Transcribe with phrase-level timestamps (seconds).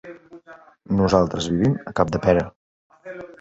[1.01, 2.47] Nosaltres vivim a Capdepera.